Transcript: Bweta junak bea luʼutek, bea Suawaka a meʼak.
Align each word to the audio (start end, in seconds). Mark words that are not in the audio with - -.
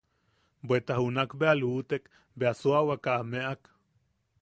Bweta 0.67 0.93
junak 0.99 1.31
bea 1.39 1.53
luʼutek, 1.61 2.03
bea 2.37 2.53
Suawaka 2.59 3.11
a 3.19 3.23
meʼak. 3.31 3.61